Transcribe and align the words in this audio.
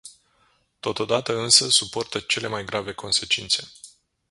Totodată, 0.79 1.37
însă, 1.39 1.69
suportă 1.69 2.19
cele 2.19 2.47
mai 2.47 2.65
grave 2.65 2.93
consecințe. 2.93 3.71